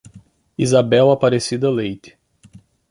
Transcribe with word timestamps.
Isabel 0.57 1.11
Aparecida 1.11 1.69
Leite 1.69 2.17